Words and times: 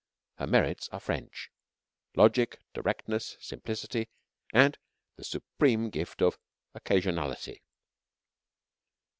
Her 0.39 0.47
merits 0.47 0.89
are 0.91 0.99
French 0.99 1.51
logic, 2.15 2.57
directness, 2.73 3.37
simplicity, 3.39 4.09
and 4.51 4.75
the 5.15 5.23
supreme 5.23 5.91
gift 5.91 6.23
of 6.23 6.39
"occasionality." 6.73 7.59